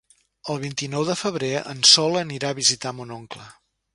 [0.53, 3.49] El vint-i-nou de febrer en Sol anirà a visitar mon oncle.